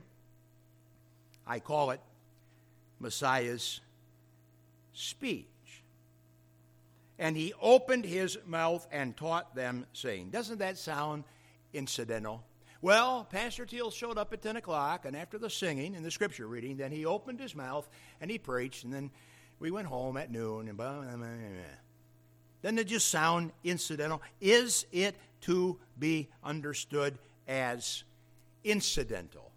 [1.47, 2.01] I call it
[2.99, 3.80] Messiah's
[4.95, 5.47] speech.
[7.18, 11.24] And he opened his mouth and taught them, saying, Doesn't that sound
[11.74, 12.43] incidental?
[12.83, 16.47] Well, Pastor Teal showed up at 10 o'clock, and after the singing and the scripture
[16.47, 17.87] reading, then he opened his mouth
[18.20, 19.11] and he preached, and then
[19.59, 24.22] we went home at noon, and blah, blah, blah, it just sound incidental?
[24.41, 28.05] Is it to be understood as
[28.64, 29.51] incidental?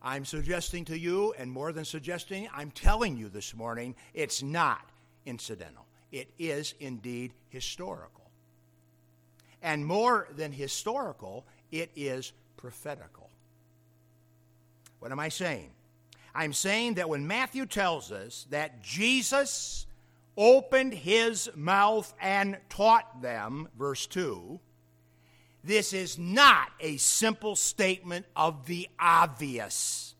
[0.00, 4.88] I'm suggesting to you, and more than suggesting, I'm telling you this morning, it's not
[5.26, 5.84] incidental.
[6.12, 8.30] It is indeed historical.
[9.62, 13.30] And more than historical, it is prophetical.
[14.98, 15.70] What am I saying?
[16.34, 19.86] I'm saying that when Matthew tells us that Jesus
[20.36, 24.60] opened his mouth and taught them, verse 2,
[25.64, 30.14] this is not a simple statement of the obvious.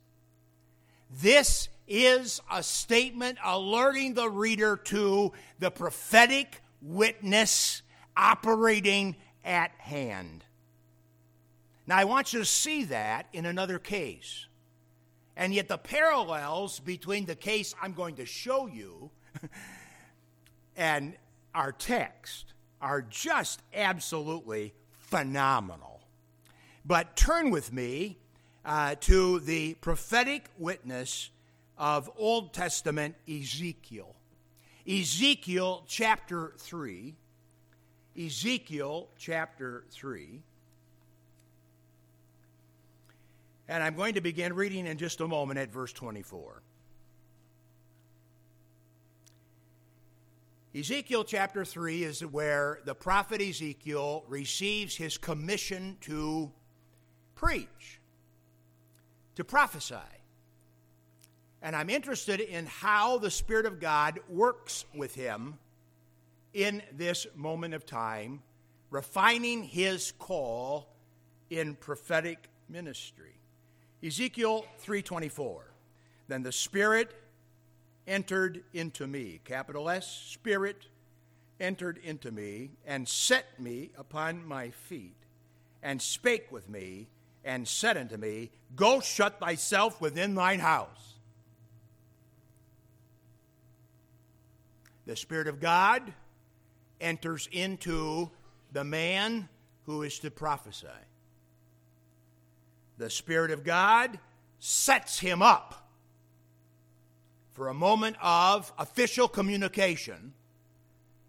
[1.10, 7.82] This is a statement alerting the reader to the prophetic witness
[8.16, 10.44] operating at hand.
[11.90, 14.46] Now, I want you to see that in another case.
[15.36, 19.10] And yet, the parallels between the case I'm going to show you
[20.76, 21.16] and
[21.52, 26.00] our text are just absolutely phenomenal.
[26.84, 28.18] But turn with me
[28.64, 31.30] uh, to the prophetic witness
[31.76, 34.14] of Old Testament Ezekiel.
[34.88, 37.16] Ezekiel chapter 3.
[38.16, 40.44] Ezekiel chapter 3.
[43.70, 46.60] And I'm going to begin reading in just a moment at verse 24.
[50.74, 56.50] Ezekiel chapter 3 is where the prophet Ezekiel receives his commission to
[57.36, 58.00] preach,
[59.36, 59.94] to prophesy.
[61.62, 65.58] And I'm interested in how the Spirit of God works with him
[66.52, 68.42] in this moment of time,
[68.90, 70.88] refining his call
[71.50, 73.39] in prophetic ministry.
[74.02, 75.64] Ezekiel 3:24.
[76.28, 77.14] Then the Spirit
[78.06, 80.86] entered into me, capital S, Spirit
[81.58, 85.16] entered into me and set me upon my feet
[85.82, 87.08] and spake with me
[87.44, 91.14] and said unto me, Go shut thyself within thine house.
[95.06, 96.12] The Spirit of God
[97.00, 98.30] enters into
[98.72, 99.48] the man
[99.86, 100.86] who is to prophesy
[103.00, 104.18] the Spirit of God
[104.58, 105.88] sets him up
[107.52, 110.34] for a moment of official communication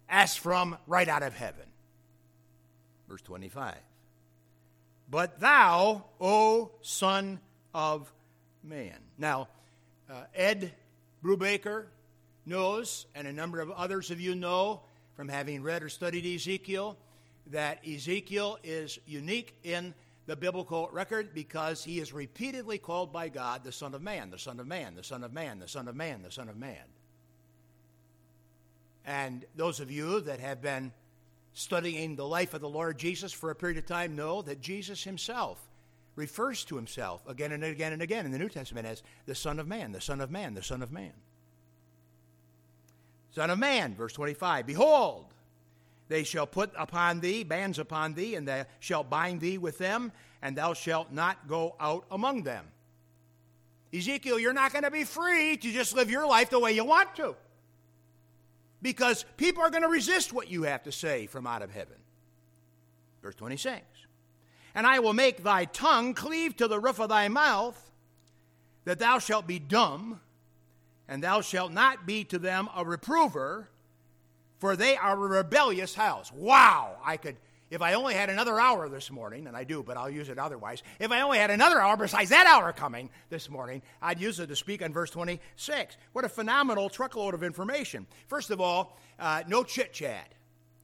[0.06, 1.64] as from right out of heaven.
[3.08, 3.74] Verse 25.
[5.10, 7.40] But thou, O Son
[7.72, 8.12] of
[8.62, 8.98] Man.
[9.16, 9.48] Now,
[10.10, 10.72] uh, Ed
[11.24, 11.86] Brubaker
[12.44, 14.82] knows, and a number of others of you know
[15.16, 16.98] from having read or studied Ezekiel,
[17.46, 19.94] that Ezekiel is unique in
[20.26, 24.38] the biblical record because he is repeatedly called by God the Son of Man, the
[24.38, 26.84] Son of Man, the Son of Man, the Son of Man, the Son of Man.
[29.04, 30.92] And those of you that have been
[31.54, 35.02] studying the life of the Lord Jesus for a period of time know that Jesus
[35.02, 35.58] himself
[36.14, 39.58] refers to himself again and again and again in the New Testament as the Son
[39.58, 41.12] of Man, the Son of Man, the Son of Man.
[43.34, 45.31] Son of Man, verse 25, Behold,
[46.12, 50.12] they shall put upon thee bands upon thee, and they shall bind thee with them,
[50.42, 52.66] and thou shalt not go out among them.
[53.94, 56.84] Ezekiel, you're not going to be free to just live your life the way you
[56.84, 57.34] want to.
[58.82, 61.96] Because people are going to resist what you have to say from out of heaven.
[63.22, 63.82] Verse 26
[64.74, 67.90] And I will make thy tongue cleave to the roof of thy mouth,
[68.84, 70.20] that thou shalt be dumb,
[71.08, 73.68] and thou shalt not be to them a reprover
[74.62, 76.30] for they are a rebellious house.
[76.32, 76.96] Wow!
[77.04, 77.34] I could,
[77.68, 80.38] if I only had another hour this morning, and I do, but I'll use it
[80.38, 80.84] otherwise.
[81.00, 84.46] If I only had another hour besides that hour coming this morning, I'd use it
[84.46, 85.96] to speak on verse 26.
[86.12, 88.06] What a phenomenal truckload of information.
[88.28, 90.32] First of all, uh, no chit chat.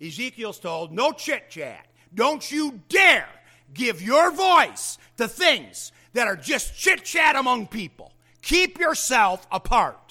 [0.02, 1.86] Ezekiel's told, no chit chat.
[2.12, 3.28] Don't you dare
[3.72, 8.12] give your voice to things that are just chit chat among people.
[8.42, 10.07] Keep yourself apart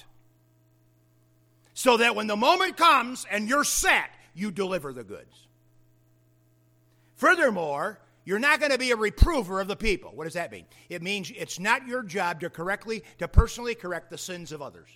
[1.78, 5.46] so that when the moment comes and you're set, you deliver the goods.
[7.18, 10.10] Furthermore, you're not going to be a reprover of the people.
[10.16, 10.66] What does that mean?
[10.90, 14.90] It means it's not your job to correctly, to personally correct the sins of others.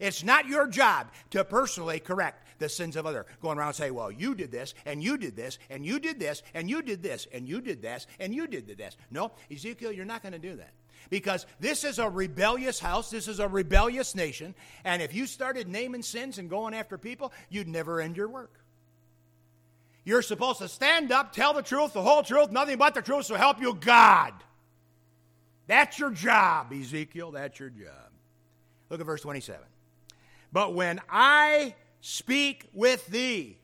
[0.00, 3.24] It's not your job to personally correct the sins of other.
[3.40, 6.42] Going around saying, well, you did this, and you did this, and you did this,
[6.52, 8.96] and you did this, and you did this, and you did this.
[9.12, 10.72] No, Ezekiel, you're not going to do that.
[11.08, 15.66] Because this is a rebellious house, this is a rebellious nation, and if you started
[15.66, 18.52] naming sins and going after people, you'd never end your work.
[20.04, 23.26] You're supposed to stand up, tell the truth, the whole truth, nothing but the truth,
[23.26, 24.34] so help you God.
[25.66, 27.30] That's your job, Ezekiel.
[27.30, 28.10] That's your job.
[28.88, 29.60] Look at verse 27.
[30.52, 33.56] But when I speak with thee,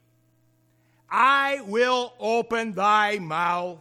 [1.11, 3.81] I will open thy mouth,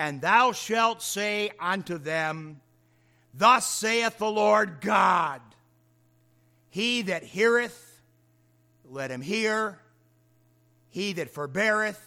[0.00, 2.58] and thou shalt say unto them,
[3.34, 5.42] Thus saith the Lord God,
[6.70, 8.00] He that heareth,
[8.88, 9.78] let him hear,
[10.88, 12.00] he that forbeareth,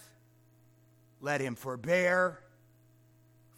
[1.22, 2.40] let him forbear,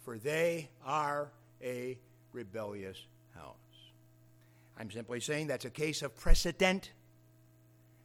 [0.04, 1.32] for they are
[1.62, 1.98] a
[2.34, 2.98] rebellious
[3.34, 3.54] house.
[4.78, 6.90] I'm simply saying that's a case of precedent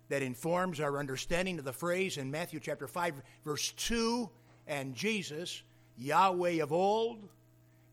[0.08, 4.30] that informs our understanding of the phrase in Matthew chapter 5, verse 2
[4.66, 5.62] and Jesus,
[6.02, 7.30] Yahweh of old,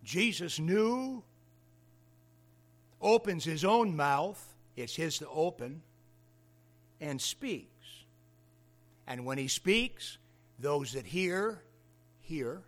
[0.02, 1.22] Jesus knew,
[3.02, 5.82] opens his own mouth, it's his to open,
[7.00, 7.66] and speaks.
[9.06, 10.16] And when he speaks,
[10.59, 11.62] those that hear,
[12.20, 12.62] hear,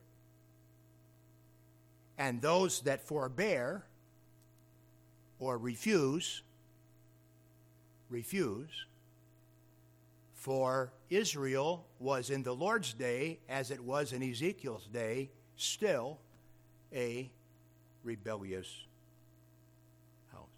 [2.18, 3.86] and those that forbear,
[5.38, 6.42] or refuse,
[8.10, 8.86] refuse.
[10.40, 16.18] For Israel was in the Lord's day, as it was in Ezekiel's day, still
[16.94, 17.30] a
[18.02, 18.86] rebellious
[20.32, 20.48] house.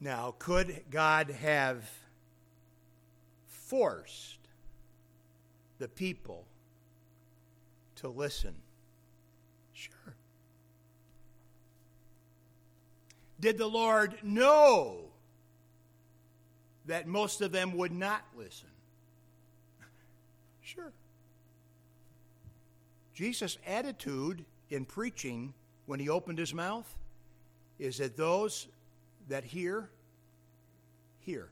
[0.00, 1.90] Now, could God have
[3.48, 4.38] forced
[5.80, 6.46] the people
[7.96, 8.54] to listen?
[9.72, 10.14] Sure.
[13.38, 14.98] Did the Lord know
[16.86, 18.68] that most of them would not listen?
[20.62, 20.92] Sure.
[23.14, 25.54] Jesus' attitude in preaching
[25.86, 26.92] when he opened his mouth
[27.78, 28.66] is that those
[29.28, 29.90] that hear,
[31.20, 31.48] hear.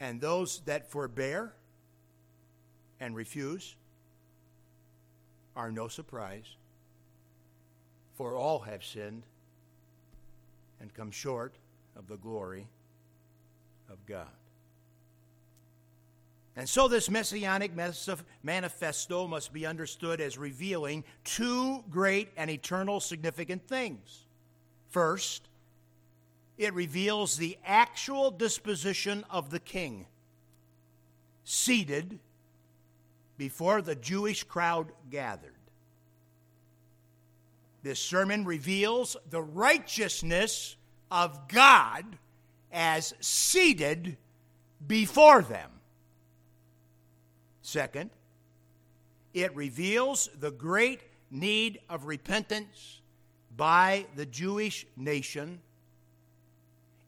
[0.00, 1.52] And those that forbear
[3.00, 3.76] and refuse,
[5.54, 6.56] are no surprise,
[8.14, 9.22] for all have sinned
[10.82, 11.54] and come short
[11.96, 12.66] of the glory
[13.88, 14.26] of God.
[16.54, 17.72] And so, this messianic
[18.42, 24.26] manifesto must be understood as revealing two great and eternal significant things.
[24.90, 25.48] First,
[26.58, 30.04] it reveals the actual disposition of the king,
[31.44, 32.18] seated
[33.38, 35.51] before the Jewish crowd gathered.
[37.82, 40.76] This sermon reveals the righteousness
[41.10, 42.04] of God
[42.70, 44.16] as seated
[44.86, 45.70] before them.
[47.60, 48.10] Second,
[49.34, 53.00] it reveals the great need of repentance
[53.56, 55.60] by the Jewish nation,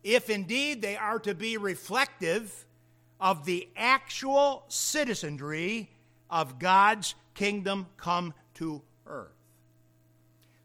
[0.02, 2.66] if indeed they are to be reflective
[3.20, 5.90] of the actual citizenry
[6.28, 9.43] of God's kingdom come to earth.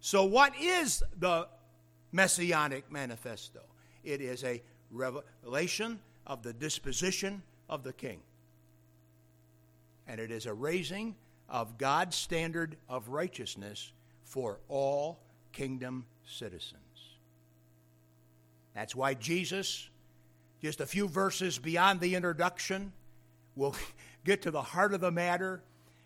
[0.02, 1.48] So, what is the
[2.12, 3.62] Messianic Manifesto?
[4.04, 8.20] It is a revelation of the disposition of the king.
[10.08, 11.16] And it is a raising
[11.50, 13.92] of God's standard of righteousness
[14.24, 15.20] for all
[15.52, 16.80] kingdom citizens.
[18.74, 19.90] That's why Jesus,
[20.62, 22.94] just a few verses beyond the introduction,
[23.56, 23.76] will
[24.24, 25.62] get to the heart of the matter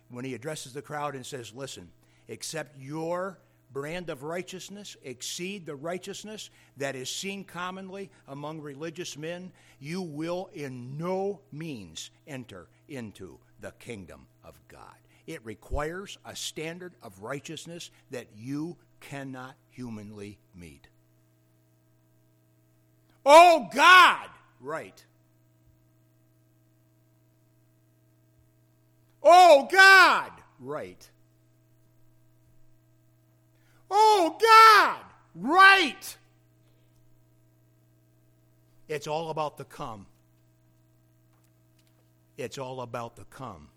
[0.08, 1.88] when he addresses the crowd and says, Listen,
[2.28, 3.38] except your
[3.74, 6.48] brand of righteousness exceed the righteousness
[6.78, 13.72] that is seen commonly among religious men, you will in no means enter into the
[13.72, 14.96] kingdom of God.
[15.26, 20.88] It requires a standard of righteousness that you cannot humanly meet.
[23.26, 24.28] Oh God!
[24.60, 25.04] Right.
[29.24, 30.30] Oh, God!
[30.60, 31.10] Right.
[33.96, 35.04] Oh, God!
[35.36, 36.16] Right!
[38.88, 40.06] It's all about the come.
[42.36, 43.68] It's all about the come.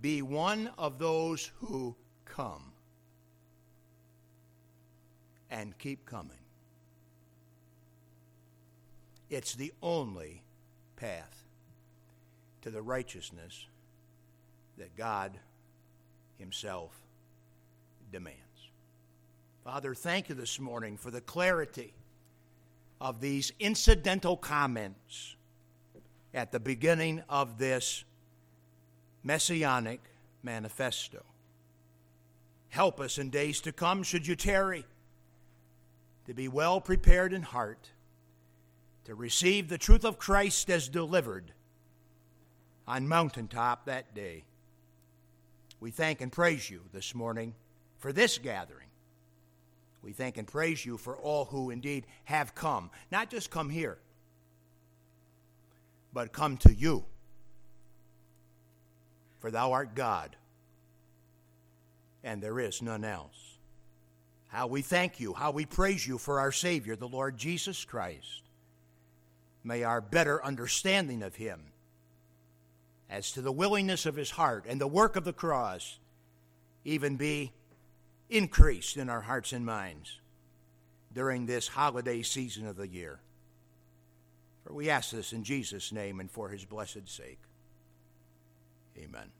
[0.00, 1.94] Be one of those who
[2.24, 2.72] come
[5.50, 6.38] and keep coming.
[9.28, 10.42] It's the only
[10.96, 11.44] path
[12.62, 13.66] to the righteousness
[14.78, 15.38] that God
[16.38, 17.03] Himself
[18.14, 18.38] demands.
[19.64, 21.92] Father, thank you this morning for the clarity
[23.00, 25.34] of these incidental comments
[26.32, 28.04] at the beginning of this
[29.24, 30.00] messianic
[30.44, 31.24] manifesto.
[32.68, 34.84] Help us in days to come, should you tarry,
[36.28, 37.90] to be well prepared in heart,
[39.06, 41.50] to receive the truth of Christ as delivered
[42.86, 44.44] on mountaintop that day.
[45.80, 47.54] We thank and praise you this morning
[48.04, 48.88] for this gathering.
[50.02, 53.96] We thank and praise you for all who indeed have come, not just come here,
[56.12, 57.06] but come to you.
[59.38, 60.36] For thou art God,
[62.22, 63.56] and there is none else.
[64.48, 68.42] How we thank you, how we praise you for our Savior, the Lord Jesus Christ.
[69.64, 71.72] May our better understanding of him
[73.08, 75.98] as to the willingness of his heart and the work of the cross
[76.84, 77.50] even be
[78.28, 80.20] increased in our hearts and minds
[81.12, 83.20] during this holiday season of the year.
[84.64, 87.40] For we ask this in Jesus' name and for his blessed sake.
[88.98, 89.30] Amen.